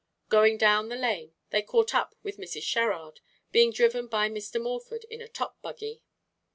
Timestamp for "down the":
0.57-0.95